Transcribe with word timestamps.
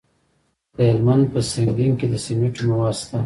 د 0.75 0.77
هلمند 0.91 1.23
په 1.33 1.39
سنګین 1.51 1.91
کې 1.99 2.07
د 2.09 2.13
سمنټو 2.25 2.61
مواد 2.69 2.95
شته. 3.01 3.17